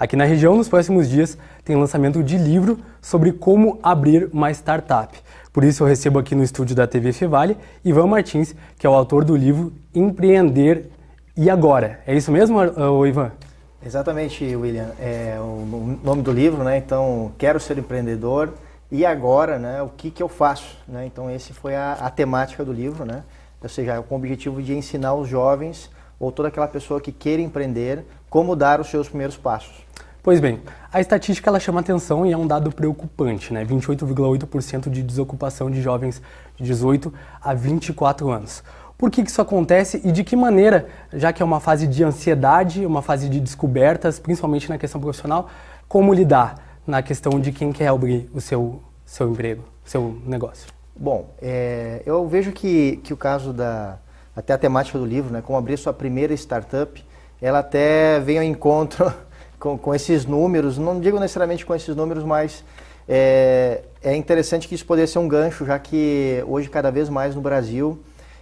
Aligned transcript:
Aqui 0.00 0.16
na 0.16 0.24
região, 0.24 0.56
nos 0.56 0.66
próximos 0.66 1.10
dias, 1.10 1.36
tem 1.62 1.76
lançamento 1.76 2.22
de 2.22 2.38
livro 2.38 2.78
sobre 3.02 3.32
como 3.32 3.78
abrir 3.82 4.30
uma 4.32 4.50
startup. 4.50 5.14
Por 5.52 5.62
isso 5.62 5.82
eu 5.82 5.86
recebo 5.86 6.18
aqui 6.18 6.34
no 6.34 6.42
estúdio 6.42 6.74
da 6.74 6.86
TV 6.86 7.12
Fevale 7.12 7.54
Ivan 7.84 8.06
Martins, 8.06 8.54
que 8.78 8.86
é 8.86 8.88
o 8.88 8.94
autor 8.94 9.26
do 9.26 9.36
livro 9.36 9.74
Empreender 9.94 10.86
e 11.36 11.50
Agora. 11.50 12.00
É 12.06 12.16
isso 12.16 12.32
mesmo, 12.32 12.56
Ivan? 13.06 13.30
Exatamente, 13.84 14.56
William. 14.56 14.88
É 14.98 15.36
o 15.38 15.98
nome 16.02 16.22
do 16.22 16.32
livro, 16.32 16.64
né? 16.64 16.78
Então, 16.78 17.32
quero 17.36 17.60
ser 17.60 17.76
empreendedor 17.76 18.54
e 18.90 19.04
agora, 19.04 19.58
né? 19.58 19.82
O 19.82 19.90
que 19.90 20.10
que 20.10 20.22
eu 20.22 20.30
faço? 20.30 20.78
Né? 20.88 21.04
Então, 21.04 21.30
esse 21.30 21.52
foi 21.52 21.76
a, 21.76 21.92
a 22.00 22.08
temática 22.08 22.64
do 22.64 22.72
livro, 22.72 23.04
né? 23.04 23.22
Ou 23.62 23.68
seja, 23.68 24.00
com 24.00 24.14
o 24.14 24.18
objetivo 24.18 24.62
de 24.62 24.74
ensinar 24.74 25.12
os 25.12 25.28
jovens 25.28 25.90
ou 26.20 26.30
toda 26.30 26.48
aquela 26.48 26.68
pessoa 26.68 27.00
que 27.00 27.10
queira 27.10 27.40
empreender 27.40 28.04
como 28.28 28.54
dar 28.54 28.78
os 28.80 28.88
seus 28.88 29.08
primeiros 29.08 29.38
passos. 29.38 29.72
Pois 30.22 30.38
bem, 30.38 30.60
a 30.92 31.00
estatística 31.00 31.48
ela 31.48 31.58
chama 31.58 31.80
atenção 31.80 32.26
e 32.26 32.32
é 32.32 32.36
um 32.36 32.46
dado 32.46 32.70
preocupante, 32.70 33.54
né? 33.54 33.64
28,8% 33.64 34.90
de 34.90 35.02
desocupação 35.02 35.70
de 35.70 35.80
jovens 35.80 36.20
de 36.58 36.64
18 36.64 37.12
a 37.40 37.54
24 37.54 38.30
anos. 38.30 38.62
Por 38.98 39.10
que, 39.10 39.22
que 39.22 39.30
isso 39.30 39.40
acontece 39.40 39.98
e 40.04 40.12
de 40.12 40.22
que 40.22 40.36
maneira, 40.36 40.88
já 41.10 41.32
que 41.32 41.42
é 41.42 41.44
uma 41.44 41.58
fase 41.58 41.86
de 41.86 42.04
ansiedade, 42.04 42.84
uma 42.84 43.00
fase 43.00 43.30
de 43.30 43.40
descobertas, 43.40 44.18
principalmente 44.18 44.68
na 44.68 44.76
questão 44.76 45.00
profissional, 45.00 45.48
como 45.88 46.12
lidar 46.12 46.56
na 46.86 47.00
questão 47.00 47.40
de 47.40 47.50
quem 47.50 47.72
quer 47.72 47.86
abrir 47.86 48.28
o 48.34 48.42
seu, 48.42 48.82
seu 49.06 49.30
emprego, 49.30 49.64
seu 49.86 50.20
negócio? 50.26 50.70
Bom, 50.94 51.30
é, 51.40 52.02
eu 52.04 52.28
vejo 52.28 52.52
que, 52.52 52.98
que 53.02 53.14
o 53.14 53.16
caso 53.16 53.54
da, 53.54 53.98
até 54.40 54.54
a 54.54 54.58
temática 54.58 54.98
do 54.98 55.04
livro, 55.04 55.30
né, 55.32 55.42
como 55.44 55.56
abrir 55.56 55.76
sua 55.76 55.92
primeira 55.92 56.34
startup, 56.34 57.04
ela 57.40 57.60
até 57.60 58.18
vem 58.20 58.38
ao 58.38 58.44
encontro 58.44 59.12
com, 59.60 59.78
com 59.78 59.94
esses 59.94 60.24
números, 60.24 60.78
não 60.78 60.98
digo 60.98 61.20
necessariamente 61.20 61.64
com 61.64 61.74
esses 61.74 61.94
números, 61.94 62.24
mas 62.24 62.64
é, 63.06 63.82
é 64.02 64.16
interessante 64.16 64.66
que 64.66 64.74
isso 64.74 64.86
poderia 64.86 65.06
ser 65.06 65.18
um 65.18 65.28
gancho, 65.28 65.64
já 65.66 65.78
que 65.78 66.42
hoje 66.46 66.68
cada 66.68 66.90
vez 66.90 67.08
mais 67.08 67.34
no 67.34 67.40
Brasil 67.40 68.00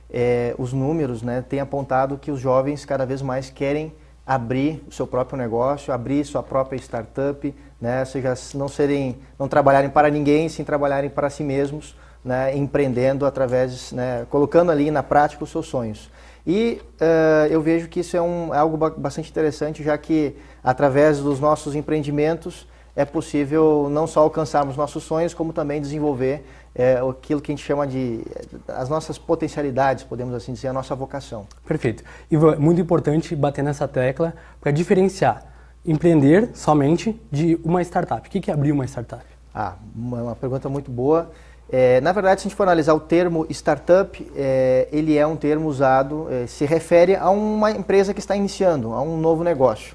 é, 0.08 0.54
os 0.56 0.72
números 0.72 1.20
né, 1.20 1.44
têm 1.46 1.60
apontado 1.60 2.16
que 2.16 2.30
os 2.30 2.40
jovens 2.40 2.84
cada 2.84 3.04
vez 3.04 3.20
mais 3.20 3.50
querem 3.50 3.92
abrir 4.24 4.84
o 4.86 4.92
seu 4.92 5.06
próprio 5.06 5.36
negócio, 5.36 5.92
abrir 5.92 6.24
sua 6.24 6.42
própria 6.42 6.78
startup, 6.78 7.54
né, 7.80 8.00
ou 8.00 8.06
seja, 8.06 8.34
não 8.54 8.68
serem, 8.68 9.16
não 9.38 9.48
trabalharem 9.48 9.90
para 9.90 10.08
ninguém, 10.10 10.48
sim 10.48 10.62
trabalharem 10.62 11.10
para 11.10 11.28
si 11.28 11.42
mesmos, 11.42 11.96
né, 12.28 12.54
empreendendo 12.54 13.24
através, 13.24 13.90
né, 13.90 14.26
colocando 14.28 14.70
ali 14.70 14.90
na 14.90 15.02
prática 15.02 15.42
os 15.42 15.50
seus 15.50 15.66
sonhos. 15.66 16.10
E 16.46 16.80
uh, 17.00 17.46
eu 17.50 17.62
vejo 17.62 17.88
que 17.88 18.00
isso 18.00 18.16
é 18.16 18.22
um, 18.22 18.54
é 18.54 18.58
algo 18.58 18.76
bastante 18.76 19.30
interessante, 19.30 19.82
já 19.82 19.96
que 19.96 20.36
através 20.62 21.20
dos 21.20 21.40
nossos 21.40 21.74
empreendimentos 21.74 22.68
é 22.94 23.04
possível 23.04 23.88
não 23.90 24.06
só 24.06 24.20
alcançarmos 24.20 24.76
nossos 24.76 25.04
sonhos, 25.04 25.32
como 25.32 25.52
também 25.52 25.80
desenvolver 25.80 26.44
é, 26.74 26.98
aquilo 26.98 27.40
que 27.40 27.50
a 27.50 27.54
gente 27.54 27.64
chama 27.64 27.86
de 27.86 28.24
as 28.66 28.88
nossas 28.88 29.16
potencialidades, 29.16 30.04
podemos 30.04 30.34
assim 30.34 30.52
dizer, 30.52 30.68
a 30.68 30.72
nossa 30.72 30.94
vocação. 30.94 31.46
Perfeito. 31.66 32.02
E 32.30 32.36
muito 32.36 32.80
importante 32.80 33.34
bater 33.36 33.62
nessa 33.62 33.86
tecla 33.88 34.34
para 34.60 34.70
diferenciar 34.70 35.46
empreender 35.86 36.50
somente 36.54 37.18
de 37.30 37.58
uma 37.64 37.80
startup. 37.82 38.26
O 38.26 38.30
que 38.30 38.50
é 38.50 38.54
abrir 38.54 38.72
uma 38.72 38.84
startup? 38.84 39.24
Ah, 39.54 39.76
uma 39.94 40.36
pergunta 40.36 40.68
muito 40.68 40.90
boa. 40.90 41.30
É, 41.70 42.00
na 42.00 42.12
verdade, 42.12 42.40
se 42.40 42.46
a 42.46 42.48
gente 42.48 42.56
for 42.56 42.62
analisar 42.62 42.94
o 42.94 43.00
termo 43.00 43.46
startup, 43.50 44.32
é, 44.34 44.88
ele 44.90 45.18
é 45.18 45.26
um 45.26 45.36
termo 45.36 45.68
usado, 45.68 46.26
é, 46.30 46.46
se 46.46 46.64
refere 46.64 47.14
a 47.14 47.28
uma 47.28 47.70
empresa 47.70 48.14
que 48.14 48.20
está 48.20 48.34
iniciando, 48.34 48.94
a 48.94 49.02
um 49.02 49.18
novo 49.18 49.44
negócio. 49.44 49.94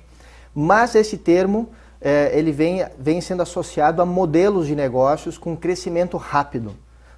Mas 0.53 0.93
esse 0.93 1.17
termo 1.17 1.69
é, 1.99 2.37
ele 2.37 2.51
vem, 2.51 2.85
vem 2.99 3.21
sendo 3.21 3.41
associado 3.41 4.01
a 4.03 4.05
modelos 4.05 4.67
de 4.67 4.75
negócios 4.75 5.37
com 5.37 5.57
crescimento 5.57 6.15
rápido, 6.15 6.75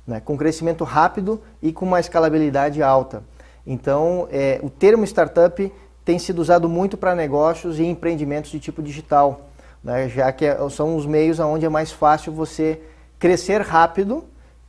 né? 0.08 0.22
com 0.24 0.38
crescimento 0.38 0.86
rápido 0.86 1.42
e 1.62 1.74
com 1.74 1.86
uma 1.86 2.00
escalabilidade 2.00 2.82
alta. 2.82 3.24
Então, 3.68 4.28
é, 4.32 4.60
o 4.64 4.70
termo 4.70 5.04
startup 5.04 5.74
tem 6.06 6.18
sido 6.18 6.40
usado 6.40 6.70
muito 6.70 6.96
para 6.96 7.14
negócios 7.14 7.78
e 7.78 7.84
empreendimentos 7.84 8.52
de 8.52 8.60
tipo 8.60 8.82
digital, 8.82 9.50
né? 9.84 10.08
já 10.08 10.32
que 10.32 10.46
é, 10.46 10.70
são 10.70 10.96
os 10.96 11.06
meios 11.06 11.40
onde 11.40 11.66
é 11.66 11.70
mais 11.70 11.92
fácil 11.92 12.32
você 12.32 12.80
crescer 13.20 13.60
rápido 13.60 14.24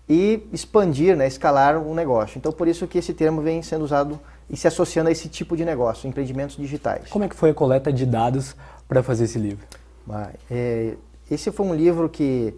e 0.09 0.47
expandir, 0.53 1.17
né? 1.17 1.27
escalar 1.27 1.79
um 1.79 1.95
negócio. 1.95 2.39
Então, 2.39 2.53
por 2.53 2.69
isso 2.69 2.87
que 2.87 2.99
esse 2.99 3.13
termo 3.13 3.43
vem 3.43 3.63
sendo 3.63 3.85
usado 3.85 4.19
e 4.49 4.57
se 4.57 4.69
associando 4.69 5.09
a 5.09 5.13
esse 5.13 5.29
tipo 5.29 5.57
de 5.57 5.65
negócio, 5.65 6.09
empreendimentos 6.09 6.57
digitais. 6.57 7.09
Como 7.09 7.25
é 7.25 7.29
que 7.29 7.35
foi 7.35 7.51
a 7.51 7.55
coleta 7.55 7.93
de 7.93 8.07
dados 8.07 8.55
para 8.87 9.03
fazer 9.03 9.25
esse 9.25 9.39
livro? 9.39 9.67
É, 10.49 10.95
esse 11.29 11.51
foi 11.51 11.67
um 11.67 11.75
livro 11.75 12.09
que, 12.09 12.55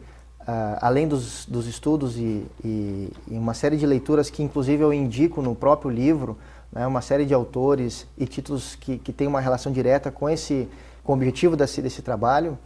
ah, 0.46 0.78
além 0.82 1.08
dos, 1.08 1.46
dos 1.46 1.66
estudos 1.66 2.18
e, 2.18 2.46
e, 2.62 3.10
e, 3.30 3.38
uma 3.38 3.54
série 3.54 3.78
de 3.78 3.86
leituras 3.86 4.28
que, 4.28 4.42
inclusive, 4.42 4.82
eu 4.82 4.92
indico 4.92 5.40
no 5.40 5.54
próprio 5.54 5.90
livro, 5.90 6.36
né, 6.70 6.86
uma 6.86 7.00
série 7.00 7.24
de 7.24 7.32
autores 7.32 8.06
e 8.18 8.26
títulos 8.26 8.74
que, 8.74 8.98
que 8.98 9.12
têm 9.12 9.26
uma 9.26 9.40
relação 9.40 9.72
direta 9.72 10.10
com 10.10 10.28
esse 10.28 10.68
com 11.02 11.12
o 11.12 11.16
objetivo 11.16 11.56
desse, 11.56 11.80
desse 11.80 12.02
trabalho, 12.02 12.58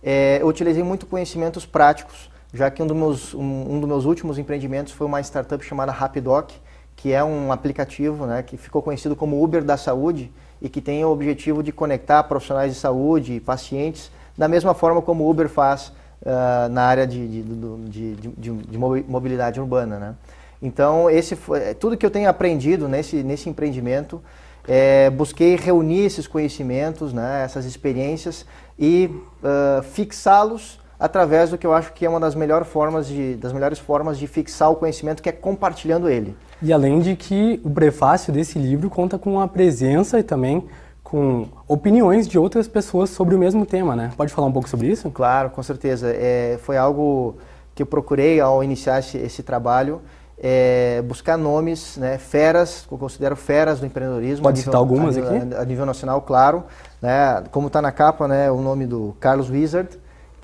é, 0.00 0.38
eu 0.40 0.46
utilizei 0.46 0.84
muito 0.84 1.04
conhecimentos 1.04 1.66
práticos, 1.66 2.30
já 2.52 2.70
que 2.70 2.82
um 2.82 2.86
dos, 2.86 2.96
meus, 2.96 3.34
um, 3.34 3.74
um 3.74 3.80
dos 3.80 3.88
meus 3.88 4.04
últimos 4.04 4.38
empreendimentos 4.38 4.92
foi 4.92 5.06
uma 5.06 5.20
startup 5.20 5.64
chamada 5.64 5.92
Rapidoc, 5.92 6.50
que 6.96 7.12
é 7.12 7.22
um 7.22 7.52
aplicativo 7.52 8.26
né, 8.26 8.42
que 8.42 8.56
ficou 8.56 8.82
conhecido 8.82 9.14
como 9.14 9.42
Uber 9.42 9.62
da 9.62 9.76
Saúde 9.76 10.32
e 10.60 10.68
que 10.68 10.80
tem 10.80 11.04
o 11.04 11.10
objetivo 11.10 11.62
de 11.62 11.70
conectar 11.70 12.22
profissionais 12.24 12.72
de 12.72 12.78
saúde 12.78 13.34
e 13.34 13.40
pacientes 13.40 14.10
da 14.36 14.48
mesma 14.48 14.74
forma 14.74 15.02
como 15.02 15.24
o 15.24 15.30
Uber 15.30 15.48
faz 15.48 15.92
uh, 16.22 16.68
na 16.70 16.82
área 16.82 17.06
de, 17.06 17.42
de, 17.42 18.14
de, 18.14 18.52
de, 18.52 18.78
mobilidade 18.78 19.60
urbana. 19.60 19.98
Né? 19.98 20.14
Então, 20.62 21.10
esse 21.10 21.36
foi, 21.36 21.60
é, 21.60 21.74
tudo 21.74 21.96
que 21.96 22.06
eu 22.06 22.10
tenho 22.10 22.28
aprendido 22.28 22.88
nesse, 22.88 23.22
nesse 23.22 23.48
empreendimento, 23.48 24.22
é, 24.66 25.10
busquei 25.10 25.56
reunir 25.56 26.04
esses 26.04 26.26
conhecimentos, 26.26 27.12
né, 27.12 27.42
essas 27.44 27.64
experiências 27.64 28.44
e 28.78 29.10
uh, 29.42 29.82
fixá-los 29.82 30.78
através 30.98 31.50
do 31.50 31.58
que 31.58 31.66
eu 31.66 31.72
acho 31.72 31.92
que 31.92 32.04
é 32.04 32.08
uma 32.08 32.18
das 32.18 32.34
melhores 32.34 32.66
formas 32.68 33.06
de, 33.06 33.36
das 33.36 33.52
melhores 33.52 33.78
formas 33.78 34.18
de 34.18 34.26
fixar 34.26 34.70
o 34.70 34.76
conhecimento, 34.76 35.22
que 35.22 35.28
é 35.28 35.32
compartilhando 35.32 36.08
ele. 36.08 36.36
E 36.60 36.72
além 36.72 37.00
de 37.00 37.14
que 37.14 37.60
o 37.64 37.70
prefácio 37.70 38.32
desse 38.32 38.58
livro 38.58 38.90
conta 38.90 39.18
com 39.18 39.40
a 39.40 39.46
presença 39.46 40.18
e 40.18 40.22
também 40.22 40.66
com 41.02 41.46
opiniões 41.66 42.28
de 42.28 42.38
outras 42.38 42.68
pessoas 42.68 43.08
sobre 43.10 43.34
o 43.34 43.38
mesmo 43.38 43.64
tema, 43.64 43.96
né? 43.96 44.10
Pode 44.16 44.32
falar 44.32 44.48
um 44.48 44.52
pouco 44.52 44.68
sobre 44.68 44.88
isso? 44.88 45.10
Claro, 45.10 45.50
com 45.50 45.62
certeza. 45.62 46.12
É, 46.14 46.58
foi 46.62 46.76
algo 46.76 47.36
que 47.74 47.82
eu 47.82 47.86
procurei 47.86 48.40
ao 48.40 48.62
iniciar 48.62 48.98
esse, 48.98 49.16
esse 49.16 49.42
trabalho, 49.42 50.02
é, 50.36 51.02
buscar 51.06 51.38
nomes, 51.38 51.96
né, 51.96 52.18
feras, 52.18 52.84
que 52.86 52.92
eu 52.92 52.98
considero 52.98 53.36
feras 53.36 53.80
do 53.80 53.86
empreendedorismo. 53.86 54.42
Pode 54.42 54.58
citar 54.58 54.74
algumas 54.74 55.16
a 55.16 55.20
aqui? 55.20 55.54
A 55.54 55.64
nível 55.64 55.86
nacional, 55.86 56.20
claro. 56.22 56.64
Né, 57.00 57.42
como 57.52 57.68
está 57.68 57.80
na 57.80 57.92
capa, 57.92 58.28
né, 58.28 58.50
o 58.50 58.60
nome 58.60 58.84
do 58.84 59.16
Carlos 59.18 59.48
Wizard, 59.48 59.88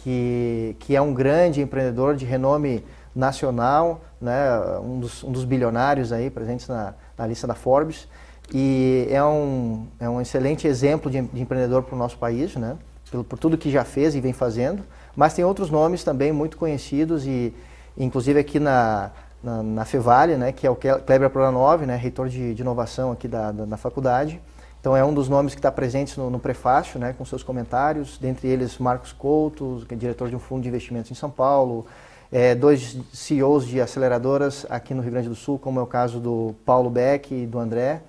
que, 0.04 0.76
que 0.80 0.94
é 0.94 1.00
um 1.00 1.14
grande 1.14 1.62
empreendedor 1.62 2.14
de 2.14 2.26
renome 2.26 2.84
nacional, 3.16 4.02
né, 4.20 4.50
um, 4.82 5.00
dos, 5.00 5.24
um 5.24 5.32
dos 5.32 5.46
bilionários 5.46 6.12
aí 6.12 6.28
presentes 6.28 6.68
na, 6.68 6.92
na 7.16 7.26
lista 7.26 7.46
da 7.46 7.54
Forbes 7.54 8.06
e 8.52 9.08
é 9.10 9.24
um, 9.24 9.86
é 9.98 10.06
um 10.06 10.20
excelente 10.20 10.68
exemplo 10.68 11.10
de, 11.10 11.22
de 11.22 11.40
empreendedor 11.40 11.82
para 11.84 11.94
o 11.94 11.98
nosso 11.98 12.18
país, 12.18 12.54
né? 12.56 12.76
Por, 13.10 13.24
por, 13.24 13.38
tudo 13.38 13.56
que 13.56 13.70
já 13.70 13.82
fez 13.82 14.14
e 14.14 14.20
vem 14.20 14.34
fazendo. 14.34 14.82
Mas 15.16 15.32
tem 15.32 15.42
outros 15.42 15.70
nomes 15.70 16.04
também 16.04 16.32
muito 16.32 16.58
conhecidos 16.58 17.26
e 17.26 17.54
inclusive 17.96 18.38
aqui 18.38 18.60
na, 18.60 19.10
na, 19.42 19.62
na 19.62 19.84
Fevale, 19.86 20.36
né, 20.36 20.52
que 20.52 20.66
é 20.66 20.70
o 20.70 20.76
Kleber 20.76 21.30
Proranov, 21.30 21.86
né, 21.86 21.96
reitor 21.96 22.28
de, 22.28 22.52
de 22.52 22.60
inovação 22.60 23.10
aqui 23.10 23.26
da, 23.26 23.52
da, 23.52 23.64
da, 23.64 23.76
faculdade. 23.78 24.38
Então 24.84 24.94
é 24.94 25.02
um 25.02 25.14
dos 25.14 25.30
nomes 25.30 25.54
que 25.54 25.60
está 25.60 25.72
presente 25.72 26.20
no, 26.20 26.28
no, 26.28 26.38
prefácio, 26.38 27.00
né, 27.00 27.14
com 27.16 27.24
seus 27.24 27.42
comentários, 27.42 28.18
dentre 28.18 28.48
eles 28.48 28.76
Marcos 28.76 29.14
Couto, 29.14 29.82
que 29.88 29.94
é 29.94 29.96
diretor 29.96 30.28
de 30.28 30.36
um 30.36 30.38
fundo 30.38 30.60
de 30.60 30.68
investimentos 30.68 31.10
em 31.10 31.14
São 31.14 31.30
Paulo, 31.30 31.86
é, 32.30 32.54
dois 32.54 32.98
CEOs 33.10 33.66
de 33.66 33.80
aceleradoras 33.80 34.66
aqui 34.68 34.92
no 34.92 35.00
Rio 35.00 35.12
Grande 35.12 35.30
do 35.30 35.34
Sul, 35.34 35.58
como 35.58 35.80
é 35.80 35.82
o 35.82 35.86
caso 35.86 36.20
do 36.20 36.54
Paulo 36.66 36.90
Beck 36.90 37.32
e 37.32 37.46
do 37.46 37.58
André, 37.58 38.02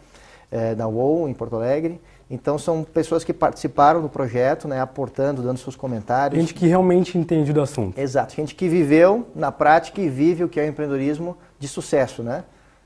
é, 0.52 0.76
da 0.76 0.86
UOL, 0.86 1.30
em 1.30 1.34
Porto 1.34 1.56
Alegre. 1.56 2.02
Então 2.30 2.58
são 2.58 2.84
pessoas 2.84 3.24
que 3.24 3.32
participaram 3.32 4.02
do 4.02 4.10
projeto, 4.10 4.68
né, 4.68 4.82
aportando, 4.82 5.42
dando 5.42 5.58
seus 5.58 5.78
comentários. 5.78 6.38
Gente 6.42 6.54
que 6.54 6.68
realmente 6.68 7.18
entende 7.18 7.54
do 7.54 7.62
assunto. 7.62 7.98
Exato, 7.98 8.36
gente 8.36 8.54
que 8.54 8.68
viveu 8.68 9.26
na 9.34 9.50
prática 9.50 10.02
e 10.02 10.10
vive 10.10 10.44
o 10.44 10.50
que 10.50 10.60
é 10.60 10.64
o 10.64 10.68
empreendedorismo 10.68 11.38
de 11.58 11.70
sucesso, 11.70 12.22
né, 12.22 12.44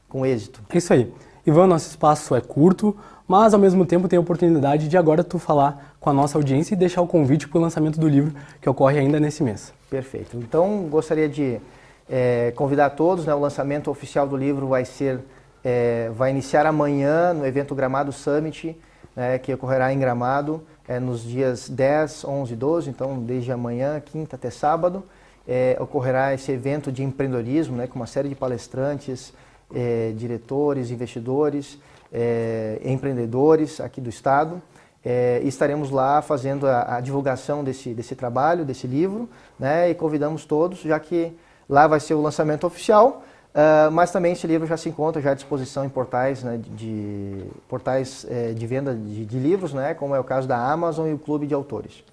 com 0.07 0.23
êxito. 0.23 0.61
É 0.69 0.77
isso 0.77 0.93
aí. 0.93 1.11
Ivan, 1.49 1.67
nosso 1.67 1.89
espaço 1.89 2.35
é 2.35 2.41
curto, 2.41 2.95
mas 3.27 3.53
ao 3.53 3.59
mesmo 3.59 3.85
tempo 3.85 4.07
tem 4.07 4.17
a 4.17 4.21
oportunidade 4.21 4.87
de 4.87 4.97
agora 4.97 5.23
tu 5.23 5.39
falar 5.39 5.95
com 5.99 6.09
a 6.09 6.13
nossa 6.13 6.37
audiência 6.37 6.75
e 6.75 6.77
deixar 6.77 7.01
o 7.01 7.07
convite 7.07 7.47
para 7.47 7.57
o 7.57 7.61
lançamento 7.61 7.99
do 7.99 8.07
livro 8.07 8.33
que 8.61 8.69
ocorre 8.69 8.99
ainda 8.99 9.19
nesse 9.19 9.43
mês. 9.43 9.73
Perfeito. 9.89 10.37
Então 10.37 10.87
gostaria 10.89 11.27
de 11.27 11.59
é, 12.07 12.53
convidar 12.55 12.91
todos, 12.91 13.25
né, 13.25 13.33
o 13.33 13.39
lançamento 13.39 13.89
oficial 13.89 14.27
do 14.27 14.37
livro 14.37 14.67
vai 14.67 14.85
ser 14.85 15.19
é, 15.63 16.09
vai 16.15 16.31
iniciar 16.31 16.65
amanhã 16.65 17.33
no 17.33 17.45
evento 17.45 17.75
Gramado 17.75 18.11
Summit, 18.11 18.77
né, 19.15 19.37
que 19.37 19.53
ocorrerá 19.53 19.91
em 19.91 19.99
Gramado 19.99 20.63
é, 20.87 20.99
nos 20.99 21.23
dias 21.23 21.67
10, 21.67 22.25
11 22.25 22.53
e 22.53 22.55
12, 22.55 22.89
então 22.89 23.19
desde 23.19 23.51
amanhã, 23.51 23.99
quinta 23.99 24.35
até 24.35 24.49
sábado. 24.49 25.03
É, 25.47 25.75
ocorrerá 25.79 26.33
esse 26.33 26.51
evento 26.51 26.91
de 26.91 27.03
empreendedorismo, 27.03 27.75
né, 27.75 27.87
com 27.87 27.95
uma 27.95 28.05
série 28.05 28.29
de 28.29 28.35
palestrantes, 28.35 29.33
é, 29.73 30.11
diretores, 30.15 30.91
investidores, 30.91 31.77
é, 32.11 32.79
empreendedores 32.83 33.79
aqui 33.79 34.01
do 34.01 34.09
estado. 34.09 34.61
É, 35.03 35.39
estaremos 35.43 35.89
lá 35.89 36.21
fazendo 36.21 36.67
a, 36.67 36.97
a, 36.97 36.99
divulgação 36.99 37.63
desse, 37.63 37.93
desse 37.93 38.15
trabalho, 38.15 38.65
desse 38.65 38.85
livro, 38.85 39.29
né, 39.57 39.89
e 39.89 39.95
convidamos 39.95 40.43
todos, 40.43 40.81
já 40.81 40.99
que 40.99 41.31
lá 41.69 41.87
vai 41.87 42.01
ser 42.01 42.15
o 42.15 42.21
lançamento 42.21 42.67
oficial, 42.67 43.23
uh, 43.53 43.89
mas 43.91 44.11
também 44.11 44.33
esse 44.33 44.45
livro 44.45 44.67
já 44.67 44.75
se 44.75 44.89
encontra 44.89 45.21
já 45.21 45.31
à 45.31 45.33
disposição 45.33 45.85
em 45.85 45.89
portais, 45.89 46.43
né, 46.43 46.59
de, 46.75 47.45
portais 47.69 48.25
é, 48.29 48.51
de 48.51 48.67
venda 48.67 48.93
de, 48.93 49.25
de, 49.25 49.39
livros, 49.39 49.73
né, 49.73 49.93
como 49.93 50.13
é 50.13 50.19
o 50.19 50.23
caso 50.23 50.47
da 50.47 50.57
Amazon 50.57 51.07
e 51.07 51.13
o 51.13 51.17
Clube 51.17 51.47
de 51.47 51.53
Autores. 51.53 52.03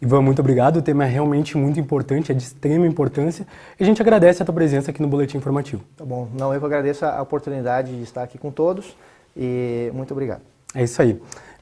Ivan, 0.00 0.22
muito 0.22 0.40
obrigado. 0.40 0.76
O 0.78 0.82
tema 0.82 1.04
é 1.04 1.08
realmente 1.08 1.56
muito 1.56 1.80
importante, 1.80 2.30
é 2.30 2.34
de 2.34 2.42
extrema 2.42 2.86
importância. 2.86 3.46
E 3.78 3.82
a 3.82 3.86
gente 3.86 4.00
agradece 4.00 4.42
a 4.42 4.44
tua 4.44 4.54
presença 4.54 4.90
aqui 4.90 5.00
no 5.00 5.08
Boletim 5.08 5.38
Informativo. 5.38 5.82
Tá 5.96 6.04
bom. 6.04 6.28
Não, 6.38 6.52
eu 6.52 6.60
que 6.60 6.66
agradeço 6.66 7.04
a 7.04 7.20
oportunidade 7.22 7.96
de 7.96 8.02
estar 8.02 8.22
aqui 8.22 8.38
com 8.38 8.50
todos 8.50 8.96
e 9.36 9.90
muito 9.94 10.12
obrigado. 10.12 10.42
É 10.74 10.82
isso 10.82 11.00
aí. 11.00 11.12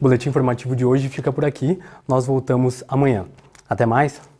O 0.00 0.04
Boletim 0.04 0.28
Informativo 0.28 0.75
de 0.75 0.84
hoje 0.84 1.08
fica 1.08 1.32
por 1.32 1.44
aqui. 1.44 1.78
Nós 2.08 2.26
voltamos 2.26 2.82
amanhã. 2.88 3.26
Até 3.69 3.86
mais. 3.86 4.33